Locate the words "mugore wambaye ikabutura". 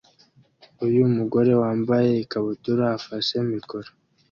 1.15-2.83